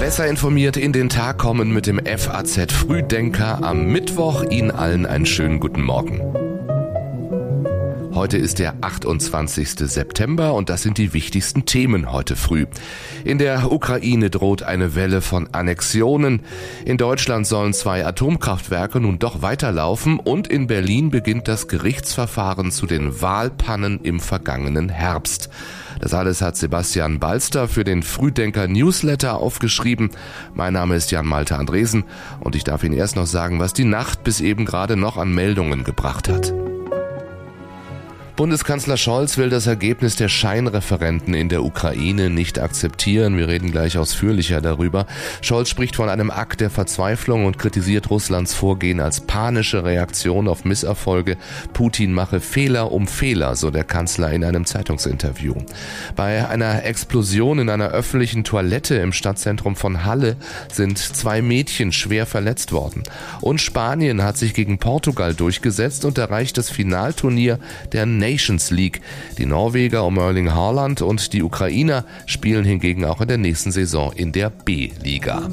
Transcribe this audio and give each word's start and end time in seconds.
Besser 0.00 0.26
informiert 0.26 0.76
in 0.76 0.92
den 0.92 1.08
Tag 1.08 1.38
kommen 1.38 1.72
mit 1.72 1.86
dem 1.86 2.00
FAZ 2.04 2.72
Frühdenker 2.72 3.62
am 3.62 3.86
Mittwoch. 3.86 4.44
Ihnen 4.44 4.70
allen 4.70 5.04
einen 5.04 5.26
schönen 5.26 5.60
guten 5.60 5.82
Morgen. 5.82 6.20
Heute 8.14 8.36
ist 8.36 8.58
der 8.58 8.74
28. 8.82 9.70
September 9.78 10.54
und 10.54 10.68
das 10.68 10.82
sind 10.82 10.98
die 10.98 11.12
wichtigsten 11.12 11.64
Themen 11.64 12.12
heute 12.12 12.36
früh. 12.36 12.66
In 13.24 13.38
der 13.38 13.72
Ukraine 13.72 14.28
droht 14.28 14.62
eine 14.62 14.94
Welle 14.94 15.22
von 15.22 15.48
Annexionen. 15.52 16.40
In 16.84 16.98
Deutschland 16.98 17.46
sollen 17.46 17.72
zwei 17.72 18.06
Atomkraftwerke 18.06 19.00
nun 19.00 19.18
doch 19.18 19.40
weiterlaufen 19.40 20.18
und 20.18 20.46
in 20.46 20.66
Berlin 20.66 21.10
beginnt 21.10 21.48
das 21.48 21.68
Gerichtsverfahren 21.68 22.70
zu 22.70 22.86
den 22.86 23.20
Wahlpannen 23.22 24.00
im 24.02 24.20
vergangenen 24.20 24.88
Herbst. 24.88 25.48
Das 26.02 26.14
alles 26.14 26.42
hat 26.42 26.56
Sebastian 26.56 27.20
Balster 27.20 27.68
für 27.68 27.84
den 27.84 28.02
Frühdenker 28.02 28.66
Newsletter 28.66 29.36
aufgeschrieben. 29.36 30.10
Mein 30.52 30.72
Name 30.72 30.96
ist 30.96 31.12
Jan 31.12 31.24
Malte 31.24 31.56
Andresen 31.56 32.02
und 32.40 32.56
ich 32.56 32.64
darf 32.64 32.82
Ihnen 32.82 32.96
erst 32.96 33.14
noch 33.14 33.26
sagen, 33.26 33.60
was 33.60 33.72
die 33.72 33.84
Nacht 33.84 34.24
bis 34.24 34.40
eben 34.40 34.64
gerade 34.64 34.96
noch 34.96 35.16
an 35.16 35.32
Meldungen 35.32 35.84
gebracht 35.84 36.28
hat. 36.28 36.52
Bundeskanzler 38.34 38.96
Scholz 38.96 39.36
will 39.36 39.50
das 39.50 39.66
Ergebnis 39.66 40.16
der 40.16 40.28
Scheinreferenten 40.28 41.34
in 41.34 41.50
der 41.50 41.62
Ukraine 41.62 42.30
nicht 42.30 42.58
akzeptieren. 42.58 43.36
Wir 43.36 43.46
reden 43.46 43.70
gleich 43.70 43.98
ausführlicher 43.98 44.62
darüber. 44.62 45.06
Scholz 45.42 45.68
spricht 45.68 45.96
von 45.96 46.08
einem 46.08 46.30
Akt 46.30 46.62
der 46.62 46.70
Verzweiflung 46.70 47.44
und 47.44 47.58
kritisiert 47.58 48.08
Russlands 48.08 48.54
Vorgehen 48.54 49.00
als 49.00 49.20
panische 49.20 49.84
Reaktion 49.84 50.48
auf 50.48 50.64
Misserfolge. 50.64 51.36
Putin 51.74 52.14
mache 52.14 52.40
Fehler 52.40 52.90
um 52.90 53.06
Fehler, 53.06 53.54
so 53.54 53.70
der 53.70 53.84
Kanzler 53.84 54.32
in 54.32 54.44
einem 54.44 54.64
Zeitungsinterview. 54.64 55.54
Bei 56.16 56.48
einer 56.48 56.84
Explosion 56.84 57.58
in 57.58 57.68
einer 57.68 57.88
öffentlichen 57.88 58.44
Toilette 58.44 58.94
im 58.94 59.12
Stadtzentrum 59.12 59.76
von 59.76 60.06
Halle 60.06 60.36
sind 60.72 60.96
zwei 60.96 61.42
Mädchen 61.42 61.92
schwer 61.92 62.24
verletzt 62.24 62.72
worden. 62.72 63.02
Und 63.42 63.60
Spanien 63.60 64.22
hat 64.22 64.38
sich 64.38 64.54
gegen 64.54 64.78
Portugal 64.78 65.34
durchgesetzt 65.34 66.06
und 66.06 66.16
erreicht 66.16 66.56
das 66.56 66.70
Finalturnier 66.70 67.58
der 67.92 68.06
Nations 68.22 68.70
League. 68.70 69.00
Die 69.36 69.46
Norweger 69.46 70.04
um 70.04 70.16
Erling 70.16 70.54
Haaland 70.54 71.02
und 71.02 71.32
die 71.32 71.42
Ukrainer 71.42 72.04
spielen 72.26 72.64
hingegen 72.64 73.04
auch 73.04 73.20
in 73.20 73.26
der 73.26 73.38
nächsten 73.38 73.72
Saison 73.72 74.12
in 74.12 74.30
der 74.30 74.48
B-Liga. 74.48 75.48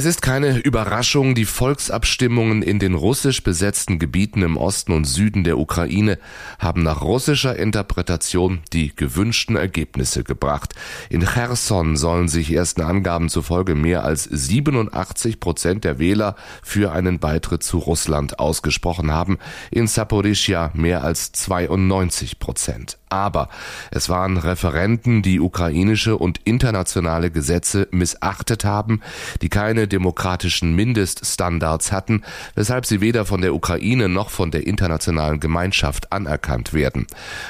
Es 0.00 0.06
ist 0.06 0.22
keine 0.22 0.56
Überraschung, 0.56 1.34
die 1.34 1.44
Volksabstimmungen 1.44 2.62
in 2.62 2.78
den 2.78 2.94
russisch 2.94 3.42
besetzten 3.42 3.98
Gebieten 3.98 4.40
im 4.40 4.56
Osten 4.56 4.92
und 4.92 5.04
Süden 5.04 5.44
der 5.44 5.58
Ukraine 5.58 6.18
haben 6.58 6.82
nach 6.82 7.02
russischer 7.02 7.54
Interpretation 7.54 8.60
die 8.72 8.96
gewünschten 8.96 9.56
Ergebnisse 9.56 10.24
gebracht. 10.24 10.72
In 11.10 11.20
Cherson 11.26 11.96
sollen 11.98 12.28
sich 12.28 12.50
ersten 12.50 12.80
Angaben 12.80 13.28
zufolge 13.28 13.74
mehr 13.74 14.02
als 14.02 14.24
87 14.24 15.38
Prozent 15.38 15.84
der 15.84 15.98
Wähler 15.98 16.34
für 16.62 16.92
einen 16.92 17.18
Beitritt 17.18 17.62
zu 17.62 17.76
Russland 17.76 18.38
ausgesprochen 18.38 19.12
haben, 19.12 19.36
in 19.70 19.86
Saporischia 19.86 20.70
mehr 20.72 21.04
als 21.04 21.32
92 21.32 22.38
Prozent. 22.38 22.99
Aber 23.10 23.48
es 23.90 24.08
waren 24.08 24.36
Referenten, 24.36 25.22
die 25.22 25.40
ukrainische 25.40 26.16
und 26.16 26.38
internationale 26.44 27.32
Gesetze 27.32 27.88
missachtet 27.90 28.64
haben, 28.64 29.02
die 29.42 29.48
keine 29.48 29.88
demokratischen 29.88 30.76
Mindeststandards 30.76 31.90
hatten, 31.90 32.22
weshalb 32.54 32.86
sie 32.86 33.00
weder 33.00 33.24
von 33.24 33.40
der 33.40 33.52
Ukraine 33.52 34.08
noch 34.08 34.30
von 34.30 34.52
der 34.52 34.64
internationalen 34.64 35.40
Gemeinschaft 35.40 36.12
anerkannt 36.12 36.72
werden. 36.72 37.08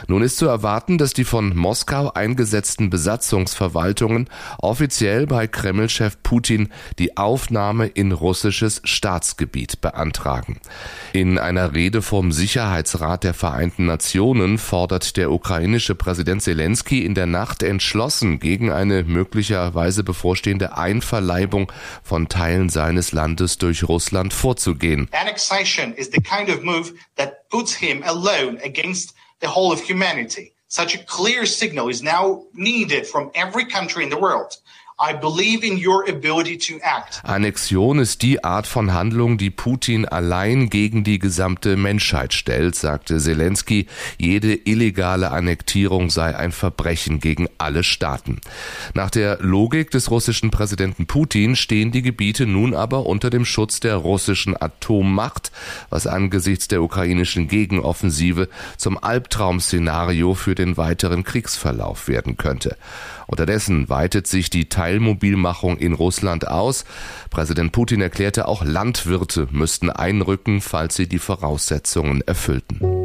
Nun 0.08 0.22
ist 0.22 0.38
zu 0.38 0.46
erwarten, 0.46 0.96
dass 0.96 1.12
die 1.12 1.24
von 1.24 1.54
Moskau 1.54 2.10
eingesetzten 2.10 2.88
Besatzungsverwaltungen 2.88 4.30
offiziell 4.58 5.26
bei 5.26 5.46
Kremlchef 5.46 6.22
Putin 6.22 6.70
die 6.98 7.18
Aufnahme 7.18 7.86
in 7.86 8.12
russisches 8.12 8.80
Staatsgebiet 8.84 9.82
beantragen. 9.82 10.58
In 11.12 11.38
einer 11.38 11.74
Rede 11.74 12.00
vom 12.00 12.32
Sicherheitsrat 12.32 13.24
der 13.24 13.34
Vereinten 13.34 13.84
Nationen 13.84 14.56
fordert 14.56 15.18
der 15.18 15.30
Ukraine 15.30 15.49
ukrainische 15.50 15.96
Präsident 15.96 16.42
Zelensky 16.42 17.04
in 17.04 17.16
der 17.16 17.26
Nacht 17.26 17.64
entschlossen 17.64 18.38
gegen 18.38 18.70
eine 18.70 19.02
möglicherweise 19.02 20.04
bevorstehende 20.04 20.76
Einverleibung 20.76 21.72
von 22.04 22.28
Teilen 22.28 22.68
seines 22.68 23.10
Landes 23.10 23.58
durch 23.58 23.82
Russland 23.82 24.32
vorzugehen. 24.32 25.08
Annexation 25.10 25.92
is 25.94 26.08
the 26.12 26.20
kind 26.20 26.48
of 26.50 26.62
move 26.62 26.92
that 27.16 27.48
puts 27.48 27.74
him 27.74 28.00
alone 28.04 28.60
against 28.64 29.12
the 29.40 29.48
whole 29.48 29.72
of 29.72 29.80
humanity. 29.80 30.52
Such 30.68 30.94
a 30.94 30.98
clear 30.98 31.44
signal 31.44 31.90
is 31.90 32.00
now 32.00 32.44
needed 32.52 33.04
from 33.04 33.32
every 33.34 33.66
country 33.66 34.04
in 34.04 34.10
the 34.10 34.20
world. 34.20 34.56
Annexion 37.22 38.00
ist 38.00 38.20
die 38.20 38.44
Art 38.44 38.66
von 38.66 38.92
Handlung, 38.92 39.38
die 39.38 39.48
Putin 39.48 40.04
allein 40.04 40.68
gegen 40.68 41.04
die 41.04 41.18
gesamte 41.18 41.78
Menschheit 41.78 42.34
stellt, 42.34 42.74
sagte 42.74 43.16
Zelensky. 43.18 43.86
Jede 44.18 44.52
illegale 44.52 45.30
Annektierung 45.30 46.10
sei 46.10 46.36
ein 46.36 46.52
Verbrechen 46.52 47.18
gegen 47.18 47.48
alle 47.56 47.82
Staaten. 47.82 48.42
Nach 48.92 49.08
der 49.08 49.38
Logik 49.40 49.90
des 49.90 50.10
russischen 50.10 50.50
Präsidenten 50.50 51.06
Putin 51.06 51.56
stehen 51.56 51.92
die 51.92 52.02
Gebiete 52.02 52.44
nun 52.44 52.74
aber 52.74 53.06
unter 53.06 53.30
dem 53.30 53.46
Schutz 53.46 53.80
der 53.80 53.96
russischen 53.96 54.54
Atommacht, 54.60 55.50
was 55.88 56.06
angesichts 56.06 56.68
der 56.68 56.82
ukrainischen 56.82 57.48
Gegenoffensive 57.48 58.50
zum 58.76 59.02
Albtraum-Szenario 59.02 60.34
für 60.34 60.54
den 60.54 60.76
weiteren 60.76 61.24
Kriegsverlauf 61.24 62.06
werden 62.06 62.36
könnte. 62.36 62.76
Unterdessen 63.30 63.88
weitet 63.88 64.26
sich 64.26 64.50
die 64.50 64.68
Teilmobilmachung 64.90 65.78
in 65.78 65.92
Russland 65.92 66.48
aus. 66.48 66.84
Präsident 67.30 67.70
Putin 67.70 68.00
erklärte, 68.00 68.48
auch 68.48 68.64
Landwirte 68.64 69.46
müssten 69.52 69.88
einrücken, 69.88 70.60
falls 70.60 70.96
sie 70.96 71.06
die 71.06 71.20
Voraussetzungen 71.20 72.22
erfüllten. 72.22 72.99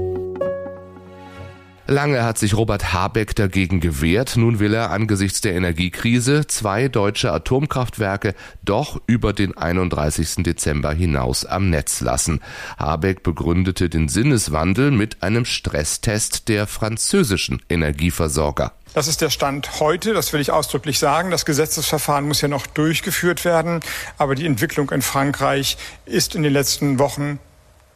Lange 1.88 2.24
hat 2.24 2.40
sich 2.40 2.58
Robert 2.58 2.94
Habeck 2.94 3.36
dagegen 3.36 3.80
gewehrt. 3.80 4.38
Nun 4.38 4.58
will 4.58 4.74
er 4.74 4.90
angesichts 4.90 5.42
der 5.42 5.54
Energiekrise 5.54 6.48
zwei 6.48 6.88
deutsche 6.88 7.32
Atomkraftwerke 7.32 8.34
doch 8.64 9.00
über 9.06 9.34
den 9.34 9.56
31. 9.56 10.44
Dezember 10.44 10.92
hinaus 10.94 11.46
am 11.46 11.70
Netz 11.70 12.02
lassen. 12.02 12.40
Habeck 12.80 13.22
begründete 13.22 13.88
den 13.88 14.08
Sinneswandel 14.08 14.90
mit 14.90 15.22
einem 15.22 15.46
Stresstest 15.46 16.50
der 16.50 16.66
französischen 16.66 17.62
Energieversorger. 17.70 18.72
Das 18.96 19.08
ist 19.08 19.22
der 19.22 19.30
Stand 19.30 19.80
heute, 19.80 20.16
das 20.16 20.34
will 20.34 20.42
ich 20.42 20.50
ausdrücklich 20.50 20.98
sagen. 20.98 21.30
Das 21.30 21.46
Gesetzesverfahren 21.46 22.28
muss 22.28 22.42
ja 22.42 22.48
noch 22.48 22.66
durchgeführt 22.66 23.46
werden, 23.46 23.82
aber 24.18 24.34
die 24.34 24.48
Entwicklung 24.48 24.90
in 24.90 25.04
Frankreich 25.04 25.78
ist 26.08 26.34
in 26.34 26.42
den 26.42 26.54
letzten 26.54 26.98
Wochen 26.98 27.38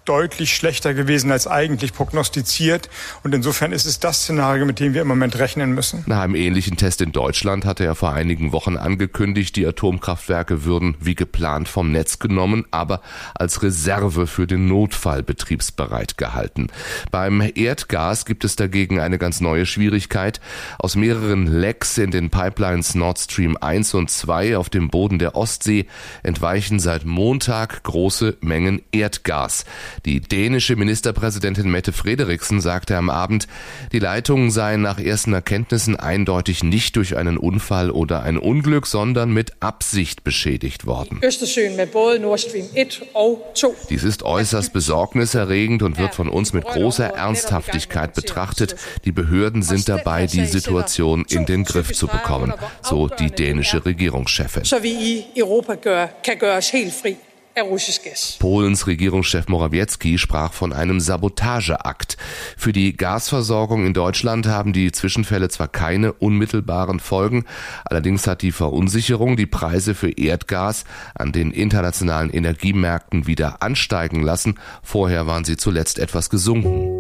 deutlich 0.06 0.56
schlechter 0.56 0.94
gewesen 0.94 1.32
als 1.32 1.46
eigentlich 1.46 1.94
prognostiziert. 1.94 2.90
Und 3.24 3.36
insofern 3.36 3.72
ist 3.72 3.86
es 3.86 4.00
das 4.00 4.24
Szenario, 4.24 4.66
mit 4.66 4.80
dem 4.80 4.94
wir 4.94 5.02
im 5.02 5.08
Moment 5.08 5.38
rechnen 5.38 5.74
müssen. 5.74 6.04
Nach 6.08 6.22
einem 6.22 6.36
ähnlichen 6.36 6.78
Test 6.78 7.02
in 7.02 7.12
Deutschland 7.12 7.66
hatte 7.66 7.86
er 7.86 7.96
vor 7.96 8.14
einigen 8.14 8.52
Wochen 8.52 8.78
angekündigt, 8.78 9.56
die 9.56 9.68
Atomkraftwerke 9.68 10.64
würden 10.64 10.96
wie 11.00 11.16
geplant 11.16 11.68
vom 11.68 11.92
Netz 11.92 12.20
genommen, 12.20 12.66
aber 12.72 13.02
als 13.36 13.62
Reserve 13.62 14.26
für 14.26 14.48
den 14.48 14.68
Notfall 14.68 15.22
betriebsbereit 15.22 16.18
gehalten. 16.18 16.68
Beim 17.12 17.44
Erdgas 17.54 18.26
gibt 18.26 18.44
es 18.44 18.56
dagegen 18.56 19.00
eine 19.00 19.18
ganz 19.20 19.42
neue 19.42 19.66
Schwierigkeit. 19.66 20.40
Aus 20.80 20.96
mehreren 20.96 21.46
Lecks 21.46 21.98
in 21.98 22.12
den 22.12 22.30
Pipelines 22.30 22.96
Nord 22.96 23.20
Stream 23.20 23.58
1 23.58 23.94
und 23.94 24.10
2 24.10 24.58
auf 24.58 24.70
dem 24.70 24.90
Boden 24.90 25.20
der 25.20 25.36
Ostsee 25.36 25.86
entweichen 26.24 26.80
seit 26.80 27.06
Montag 27.06 27.84
große 27.84 28.38
Mengen 28.42 28.82
Erdgas. 28.92 29.66
Die 30.06 30.22
dänische 30.22 30.76
Ministerpräsidentin 30.76 31.70
Mette 31.70 31.94
Frederiksen 31.94 32.62
sagte 32.62 32.98
am 32.98 33.10
Abend, 33.10 33.48
die 33.92 34.00
Leitungen 34.00 34.52
seien 34.52 34.82
nach 34.82 35.00
ersten 35.00 35.34
Erkenntnissen 35.34 35.96
eindeutig 35.96 36.64
nicht 36.64 36.96
durch 36.96 37.18
einen 37.18 37.38
Unfall 37.38 37.92
oder 37.92 38.24
ein 38.24 38.38
Unglück, 38.38 38.88
sondern 38.88 39.32
mit 39.32 39.54
Absicht 39.62 40.24
beschädigt 40.24 40.86
worden. 40.86 41.22
Dies 43.90 44.04
ist 44.04 44.24
äußerst 44.24 44.74
besorgniserregend 44.74 45.84
und 45.84 45.98
wird 45.98 46.16
von 46.16 46.30
uns 46.30 46.54
mit 46.54 46.66
großer 46.66 47.06
Ernsthaftigkeit 47.06 48.14
betrachtet. 48.14 48.76
Die 49.06 49.12
Behörden 49.12 49.64
sind 49.64 49.90
dabei, 49.90 50.28
die 50.28 50.46
Situation 50.46 51.26
in 51.30 51.46
den 51.46 51.64
Griff 51.64 51.94
zu 51.94 52.08
bekommen, 52.08 52.54
so 52.82 53.08
die 53.08 53.32
dänische 53.32 53.86
Regierungschefin. 53.86 54.64
Polens 58.40 58.88
Regierungschef 58.88 59.48
Morawiecki 59.48 60.18
sprach 60.18 60.54
von 60.54 60.74
einem 60.74 61.00
Sabotageakt. 61.00 62.18
Für 62.58 62.74
die 62.74 62.96
Gasversorgung 62.96 63.86
in 63.86 63.94
Deutschland 63.94 64.48
haben 64.48 64.74
die 64.74 64.92
Zwischenfälle 64.92 65.50
zwar 65.50 65.68
keine 65.68 66.14
unmittelbaren 66.14 67.00
Folgen, 67.00 67.46
allerdings 67.86 68.28
hat 68.28 68.42
die 68.42 68.52
Verunsicherung 68.52 69.36
die 69.38 69.46
Preise 69.46 69.96
für 69.96 70.12
Erdgas 70.12 70.86
an 71.16 71.32
den 71.32 71.52
internationalen 71.52 72.30
Energiemärkten 72.30 73.28
wieder 73.28 73.62
ansteigen 73.62 74.22
lassen. 74.22 74.60
Vorher 74.84 75.28
waren 75.28 75.46
sie 75.46 75.58
zuletzt 75.58 76.00
etwas 76.00 76.30
gesunken. 76.30 76.99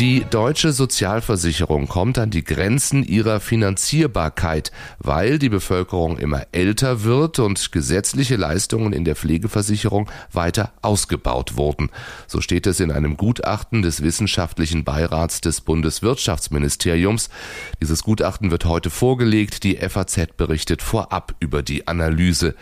Die 0.00 0.24
deutsche 0.28 0.72
Sozialversicherung 0.72 1.86
kommt 1.86 2.18
an 2.18 2.30
die 2.30 2.42
Grenzen 2.42 3.04
ihrer 3.04 3.38
Finanzierbarkeit, 3.38 4.72
weil 4.98 5.38
die 5.38 5.48
Bevölkerung 5.48 6.18
immer 6.18 6.48
älter 6.50 7.04
wird 7.04 7.38
und 7.38 7.70
gesetzliche 7.70 8.34
Leistungen 8.34 8.92
in 8.92 9.04
der 9.04 9.14
Pflegeversicherung 9.14 10.10
weiter 10.32 10.72
ausgebaut 10.82 11.56
wurden. 11.56 11.90
So 12.26 12.40
steht 12.40 12.66
es 12.66 12.80
in 12.80 12.90
einem 12.90 13.16
Gutachten 13.16 13.82
des 13.82 14.02
wissenschaftlichen 14.02 14.82
Beirats 14.82 15.40
des 15.40 15.60
Bundeswirtschaftsministeriums. 15.60 17.30
Dieses 17.80 18.02
Gutachten 18.02 18.50
wird 18.50 18.64
heute 18.64 18.90
vorgelegt. 18.90 19.62
Die 19.62 19.76
FAZ 19.76 20.36
berichtet 20.36 20.82
vorab 20.82 21.36
über 21.38 21.62
die 21.62 21.86
Analyse. 21.86 22.56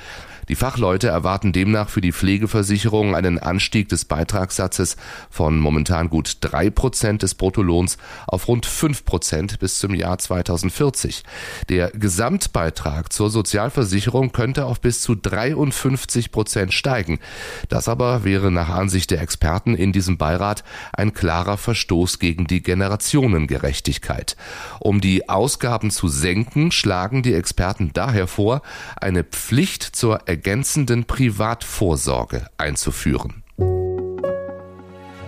Die 0.49 0.57
Fachleute 0.57 1.09
erwarten 1.09 1.53
demnach 1.53 1.89
für 1.89 2.01
die 2.01 2.13
Pflegeversicherung 2.13 3.15
einen 3.15 3.39
Anstieg 3.39 3.89
des 3.89 4.05
Beitragssatzes 4.05 4.97
von 5.31 5.59
momentan 5.59 6.11
gut 6.11 6.39
drei 6.41 6.71
Prozent 6.71 7.23
des 7.23 7.35
Bruttolohns 7.35 7.97
auf 8.27 8.49
rund 8.49 8.67
fünf 8.67 9.05
Prozent 9.05 9.61
bis 9.61 9.79
zum 9.79 9.95
Jahr 9.95 10.19
2040. 10.19 11.23
Der 11.69 11.91
Gesamtbeitrag 11.91 13.13
zur 13.13 13.31
Sozialversicherung 13.31 14.33
könnte 14.33 14.67
auf 14.67 14.81
bis 14.81 15.01
zu 15.01 15.15
53 15.15 16.33
Prozent 16.33 16.75
steigen. 16.75 17.21
Das 17.69 17.89
aber 17.89 18.25
wäre 18.25 18.51
nach 18.51 18.69
Ansicht 18.69 19.11
der 19.11 19.23
Experten 19.23 19.75
in 19.75 19.93
diesem 19.93 20.19
Beirat 20.19 20.65
ein 20.93 21.13
klarer 21.13 21.57
Verstoß 21.57 22.19
gegen 22.19 22.47
die 22.47 22.63
Generationengerechtigkeit. 22.63 24.37
Um 24.81 25.01
die 25.01 25.29
Ausgaben 25.29 25.91
zu 25.91 26.09
senken, 26.09 26.73
schlagen 26.73 27.23
die 27.23 27.35
Experten 27.35 27.93
daher 27.93 28.27
vor, 28.27 28.63
eine 28.97 29.23
Pflicht 29.25 29.83
zur 29.83 30.29
ergänzenden 30.33 31.05
Privatvorsorge 31.05 32.47
einzuführen. 32.57 33.43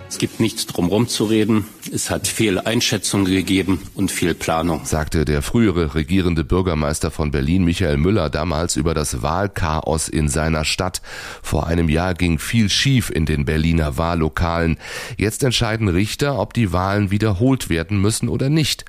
Es 0.09 0.17
gibt 0.17 0.39
nichts 0.39 0.65
drumherum 0.65 1.07
zu 1.07 1.25
reden. 1.25 1.65
Es 1.93 2.09
hat 2.09 2.27
viel 2.27 2.57
Einschätzung 2.57 3.25
gegeben 3.25 3.79
und 3.93 4.09
viel 4.09 4.33
Planung. 4.33 4.83
Sagte 4.83 5.23
der 5.23 5.43
frühere 5.43 5.93
regierende 5.93 6.43
Bürgermeister 6.43 7.11
von 7.11 7.29
Berlin, 7.29 7.65
Michael 7.65 7.97
Müller, 7.97 8.31
damals 8.31 8.77
über 8.77 8.95
das 8.95 9.21
Wahlchaos 9.21 10.07
in 10.07 10.27
seiner 10.27 10.65
Stadt. 10.65 11.03
Vor 11.43 11.67
einem 11.67 11.87
Jahr 11.87 12.15
ging 12.15 12.39
viel 12.39 12.71
schief 12.71 13.11
in 13.11 13.27
den 13.27 13.45
Berliner 13.45 13.97
Wahllokalen. 13.97 14.77
Jetzt 15.17 15.43
entscheiden 15.43 15.87
Richter, 15.87 16.39
ob 16.39 16.55
die 16.55 16.71
Wahlen 16.71 17.11
wiederholt 17.11 17.69
werden 17.69 18.01
müssen 18.01 18.27
oder 18.27 18.49
nicht. 18.49 18.85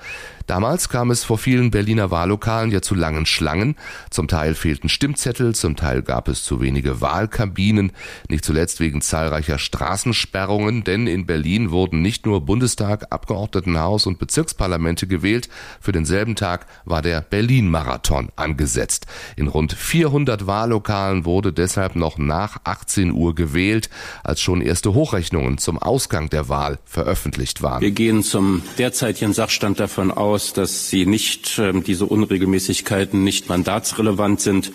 Damals 0.46 0.88
kam 0.88 1.10
es 1.10 1.24
vor 1.24 1.38
vielen 1.38 1.72
Berliner 1.72 2.10
Wahllokalen 2.12 2.70
ja 2.70 2.80
zu 2.80 2.94
langen 2.94 3.26
Schlangen. 3.26 3.74
Zum 4.10 4.28
Teil 4.28 4.54
fehlten 4.54 4.88
Stimmzettel, 4.88 5.54
zum 5.54 5.74
Teil 5.74 6.02
gab 6.02 6.28
es 6.28 6.44
zu 6.44 6.60
wenige 6.60 7.00
Wahlkabinen, 7.00 7.92
nicht 8.28 8.44
zuletzt 8.44 8.78
wegen 8.78 9.00
zahlreicher 9.00 9.58
Straßensperrungen, 9.58 10.84
denn 10.84 11.08
in 11.08 11.26
Berlin 11.26 11.72
wurden 11.72 12.00
nicht 12.00 12.26
nur 12.26 12.42
Bundestag, 12.42 13.06
Abgeordnetenhaus 13.10 14.06
und 14.06 14.18
Bezirksparlamente 14.18 15.08
gewählt, 15.08 15.48
für 15.80 15.92
denselben 15.92 16.36
Tag 16.36 16.66
war 16.84 17.02
der 17.02 17.22
Berlin-Marathon 17.22 18.28
angesetzt. 18.36 19.06
In 19.34 19.48
rund 19.48 19.72
400 19.72 20.46
Wahllokalen 20.46 21.24
wurde 21.24 21.52
deshalb 21.52 21.96
noch 21.96 22.18
nach 22.18 22.58
18 22.62 23.10
Uhr 23.10 23.34
gewählt, 23.34 23.90
als 24.22 24.40
schon 24.40 24.60
erste 24.60 24.94
Hochrechnungen 24.94 25.58
zum 25.58 25.78
Ausgang 25.78 26.30
der 26.30 26.48
Wahl 26.48 26.78
veröffentlicht 26.84 27.62
waren. 27.62 27.80
Wir 27.80 27.90
gehen 27.90 28.22
zum 28.22 28.62
derzeitigen 28.78 29.32
Sachstand 29.32 29.80
davon 29.80 30.12
aus, 30.12 30.35
aus, 30.36 30.52
dass 30.52 30.90
sie 30.90 31.06
nicht, 31.06 31.58
äh, 31.58 31.72
diese 31.80 32.04
Unregelmäßigkeiten 32.04 33.24
nicht 33.24 33.48
mandatsrelevant 33.48 34.38
sind 34.38 34.70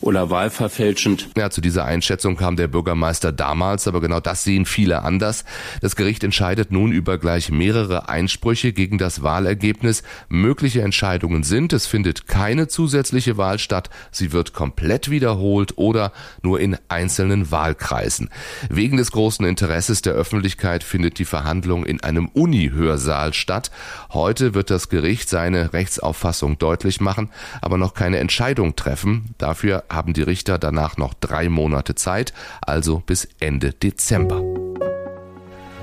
oder 0.00 0.30
wahlverfälschend. 0.30 1.28
Ja, 1.36 1.50
zu 1.50 1.60
dieser 1.60 1.84
Einschätzung 1.84 2.36
kam 2.36 2.56
der 2.56 2.68
Bürgermeister 2.68 3.32
damals, 3.32 3.88
aber 3.88 4.00
genau 4.00 4.20
das 4.20 4.44
sehen 4.44 4.64
viele 4.64 5.02
anders. 5.02 5.44
Das 5.80 5.96
Gericht 5.96 6.24
entscheidet 6.24 6.70
nun 6.70 6.92
über 6.92 7.18
gleich 7.18 7.50
mehrere 7.50 8.08
Einsprüche 8.08 8.72
gegen 8.72 8.98
das 8.98 9.22
Wahlergebnis. 9.22 10.02
Mögliche 10.28 10.82
Entscheidungen 10.82 11.42
sind, 11.42 11.72
es 11.72 11.86
findet 11.86 12.28
keine 12.28 12.68
zusätzliche 12.68 13.36
Wahl 13.36 13.58
statt, 13.58 13.90
sie 14.10 14.32
wird 14.32 14.52
komplett 14.52 15.10
wiederholt 15.10 15.76
oder 15.76 16.12
nur 16.42 16.60
in 16.60 16.76
einzelnen 16.88 17.50
Wahlkreisen. 17.50 18.30
Wegen 18.70 18.96
des 18.96 19.10
großen 19.12 19.44
Interesses 19.44 20.02
der 20.02 20.12
Öffentlichkeit 20.12 20.84
findet 20.84 21.18
die 21.18 21.24
Verhandlung 21.24 21.84
in 21.84 22.02
einem 22.02 22.28
Uni-Hörsaal 22.28 23.34
statt. 23.34 23.70
Heute 24.12 24.54
wird 24.54 24.70
das 24.70 24.88
Gericht 24.88 25.28
seine 25.28 25.72
Rechtsauffassung 25.72 26.58
deutlich 26.58 27.00
machen, 27.00 27.30
aber 27.60 27.78
noch 27.78 27.94
keine 27.94 28.18
Entscheidung 28.18 28.76
treffen. 28.76 29.34
Dafür 29.38 29.84
haben 29.90 30.12
die 30.12 30.22
Richter 30.22 30.58
danach 30.58 30.96
noch 30.96 31.14
drei 31.14 31.48
Monate 31.48 31.94
Zeit, 31.94 32.32
also 32.60 33.00
bis 33.00 33.28
Ende 33.40 33.72
Dezember. 33.72 34.57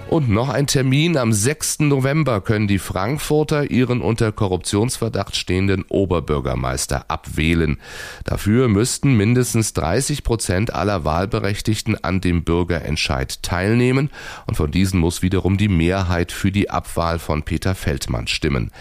Und 0.08 0.30
noch 0.30 0.50
ein 0.50 0.68
Termin. 0.68 1.18
Am 1.18 1.34
6. 1.34 1.80
November 1.80 2.40
können 2.40 2.68
die 2.68 2.78
Frankfurter 2.78 3.72
ihren 3.72 4.02
unter 4.02 4.32
Korruptionsverdacht 4.32 5.36
stehenden 5.36 5.84
Oberbürgermeister 5.90 7.06
abwählen. 7.08 7.80
Dafür 8.24 8.68
müssten 8.68 9.18
mindestens 9.18 9.74
30 9.74 10.24
Prozent 10.24 10.74
aller 10.74 11.06
Wahlberechtigten 11.06 12.02
an 12.04 12.22
dem 12.22 12.44
Bürgerentscheid 12.44 13.42
teilnehmen 13.42 14.12
und 14.46 14.56
von 14.56 14.70
diesen 14.70 15.00
muss 15.00 15.24
wiederum 15.24 15.58
die 15.58 15.70
Mehrheit 15.70 16.32
für 16.32 16.52
die 16.52 16.70
Abwahl 16.70 17.18
von 17.18 17.42
Peter 17.42 17.74
Feldmann 17.74 18.28
stimmen. 18.28 18.72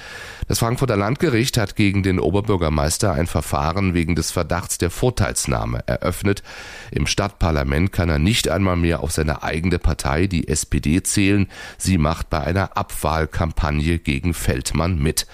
Das 0.47 0.59
Frankfurter 0.59 0.97
Landgericht 0.97 1.56
hat 1.56 1.75
gegen 1.75 2.03
den 2.03 2.20
Oberbürgermeister 2.20 3.12
ein 3.15 3.27
Verfahren 3.27 3.94
wegen 3.94 4.15
des 4.15 4.31
Verdachts 4.31 4.77
der 4.77 4.91
Vorteilsnahme 4.91 5.82
eröffnet. 5.87 6.43
Im 6.91 7.06
Stadtparlament 7.06 7.93
kann 7.93 8.11
er 8.11 8.19
nicht 8.19 8.49
einmal 8.50 8.77
mehr 8.77 9.03
auf 9.03 9.11
seine 9.11 9.43
eigene 9.43 9.79
Partei, 9.79 10.27
die 10.27 10.47
SPD, 10.49 11.03
zählen. 11.15 11.47
Sie 11.79 11.97
macht 11.97 12.29
bei 12.29 12.41
einer 12.41 12.77
Abwahlkampagne 12.77 13.99
gegen 13.99 14.35
Feldmann 14.35 14.99
mit. 14.99 15.27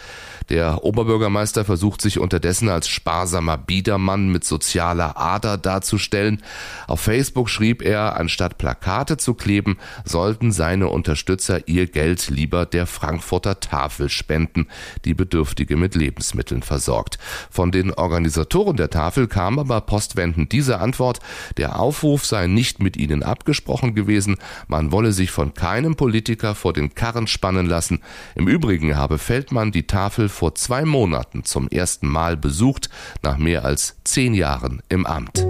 Der 0.50 0.82
Oberbürgermeister 0.82 1.64
versucht 1.64 2.02
sich 2.02 2.18
unterdessen 2.18 2.68
als 2.68 2.88
sparsamer 2.88 3.56
Biedermann 3.56 4.30
mit 4.30 4.44
sozialer 4.44 5.16
Ader 5.16 5.56
darzustellen. 5.56 6.42
Auf 6.88 7.00
Facebook 7.00 7.48
schrieb 7.48 7.82
er, 7.82 8.16
anstatt 8.16 8.58
Plakate 8.58 9.16
zu 9.16 9.34
kleben, 9.34 9.78
sollten 10.04 10.50
seine 10.50 10.88
Unterstützer 10.88 11.68
ihr 11.68 11.86
Geld 11.86 12.30
lieber 12.30 12.66
der 12.66 12.86
Frankfurter 12.86 13.60
Tafel 13.60 14.08
spenden, 14.08 14.66
die 15.04 15.14
Bedürftige 15.14 15.76
mit 15.76 15.94
Lebensmitteln 15.94 16.64
versorgt. 16.64 17.18
Von 17.48 17.70
den 17.70 17.94
Organisatoren 17.94 18.76
der 18.76 18.90
Tafel 18.90 19.28
kam 19.28 19.60
aber 19.60 19.80
postwendend 19.80 20.50
diese 20.50 20.80
Antwort, 20.80 21.20
der 21.58 21.78
Aufruf 21.78 22.26
sei 22.26 22.48
nicht 22.48 22.82
mit 22.82 22.96
ihnen 22.96 23.22
abgesprochen 23.22 23.94
gewesen, 23.94 24.36
man 24.66 24.90
wolle 24.90 25.12
sich 25.12 25.30
von 25.30 25.54
keinem 25.70 25.94
Politiker 25.94 26.56
vor 26.56 26.72
den 26.72 26.96
Karren 26.96 27.28
spannen 27.28 27.64
lassen. 27.64 28.00
Im 28.34 28.48
Übrigen 28.48 28.96
habe 28.96 29.18
Feldmann 29.18 29.70
die 29.70 29.86
Tafel 29.86 30.28
vor 30.28 30.56
zwei 30.56 30.84
Monaten 30.84 31.44
zum 31.44 31.68
ersten 31.68 32.08
Mal 32.08 32.36
besucht, 32.36 32.90
nach 33.22 33.38
mehr 33.38 33.64
als 33.64 33.94
zehn 34.02 34.34
Jahren 34.34 34.82
im 34.88 35.06
Amt. 35.06 35.46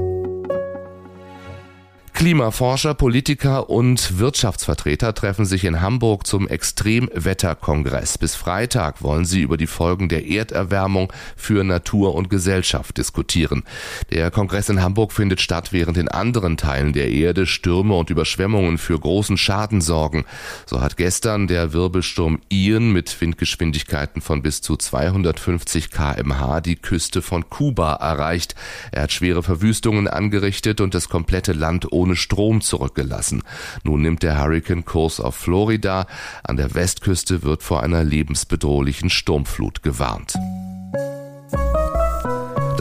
Klimaforscher, 2.21 2.93
Politiker 2.93 3.71
und 3.71 4.19
Wirtschaftsvertreter 4.19 5.15
treffen 5.15 5.47
sich 5.47 5.65
in 5.65 5.81
Hamburg 5.81 6.27
zum 6.27 6.49
Extremwetterkongress. 6.49 8.19
Bis 8.19 8.35
Freitag 8.35 9.03
wollen 9.03 9.25
sie 9.25 9.41
über 9.41 9.57
die 9.57 9.67
Folgen 9.67 10.11
der 10.11 10.27
Erderwärmung 10.27 11.11
für 11.35 11.65
Natur 11.65 12.15
und 12.15 12.29
Gesellschaft 12.29 12.99
diskutieren. 12.99 13.62
Der 14.11 14.31
Kongress 14.31 14.69
in 14.69 14.83
Hamburg 14.83 15.15
findet 15.15 15.41
statt, 15.41 15.73
während 15.73 15.97
in 15.97 16.09
anderen 16.11 16.59
Teilen 16.59 16.93
der 16.93 17.09
Erde 17.11 17.47
Stürme 17.47 17.97
und 17.97 18.11
Überschwemmungen 18.11 18.77
für 18.77 19.00
großen 19.00 19.39
Schaden 19.39 19.81
sorgen. 19.81 20.27
So 20.67 20.83
hat 20.83 20.99
gestern 20.99 21.47
der 21.47 21.73
Wirbelsturm 21.73 22.43
Ian 22.50 22.93
mit 22.93 23.19
Windgeschwindigkeiten 23.19 24.21
von 24.21 24.43
bis 24.43 24.61
zu 24.61 24.77
250 24.77 25.91
kmh 25.91 26.61
die 26.61 26.77
Küste 26.77 27.23
von 27.23 27.49
Kuba 27.49 27.95
erreicht. 27.95 28.57
Er 28.93 29.05
hat 29.05 29.12
schwere 29.12 29.43
Verwüstungen 29.43 30.07
angerichtet 30.07 30.83
und 30.83 30.93
das 30.93 31.09
komplette 31.09 31.55
Land 31.55 31.91
ohne 31.91 32.10
ohne 32.11 32.17
Strom 32.17 32.61
zurückgelassen. 32.61 33.43
Nun 33.85 34.02
nimmt 34.02 34.25
der 34.25 34.40
Hurricane 34.40 34.85
Kurs 34.85 35.21
auf 35.21 35.37
Florida. 35.37 36.07
An 36.43 36.57
der 36.57 36.75
Westküste 36.75 37.45
wird 37.45 37.62
vor 37.62 37.85
einer 37.85 38.02
lebensbedrohlichen 38.02 39.11
Sturmflut 39.11 39.85
gewarnt. 39.85 40.35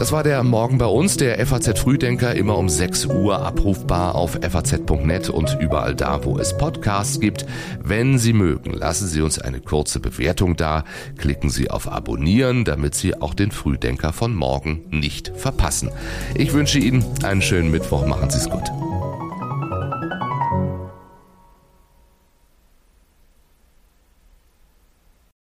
Das 0.00 0.12
war 0.12 0.22
der 0.22 0.42
Morgen 0.42 0.78
bei 0.78 0.86
uns, 0.86 1.18
der 1.18 1.46
FAZ 1.46 1.78
Frühdenker, 1.78 2.34
immer 2.34 2.56
um 2.56 2.70
6 2.70 3.04
Uhr 3.04 3.38
abrufbar 3.38 4.14
auf 4.14 4.38
faz.net 4.40 5.28
und 5.28 5.58
überall 5.60 5.94
da, 5.94 6.24
wo 6.24 6.38
es 6.38 6.56
Podcasts 6.56 7.20
gibt. 7.20 7.44
Wenn 7.84 8.18
Sie 8.18 8.32
mögen, 8.32 8.72
lassen 8.72 9.06
Sie 9.06 9.20
uns 9.20 9.38
eine 9.38 9.60
kurze 9.60 10.00
Bewertung 10.00 10.56
da, 10.56 10.84
klicken 11.18 11.50
Sie 11.50 11.70
auf 11.70 11.86
Abonnieren, 11.86 12.64
damit 12.64 12.94
Sie 12.94 13.20
auch 13.20 13.34
den 13.34 13.50
Frühdenker 13.50 14.14
von 14.14 14.34
morgen 14.34 14.86
nicht 14.88 15.32
verpassen. 15.36 15.90
Ich 16.34 16.54
wünsche 16.54 16.78
Ihnen 16.78 17.04
einen 17.22 17.42
schönen 17.42 17.70
Mittwoch, 17.70 18.06
machen 18.06 18.30
Sie 18.30 18.38
es 18.38 18.48
gut. 18.48 18.70